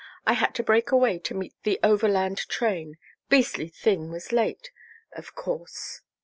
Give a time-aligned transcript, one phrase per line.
[0.25, 2.97] I had to break away to meet the Overland train
[3.29, 4.71] beastly thing was late,
[5.13, 6.01] of course.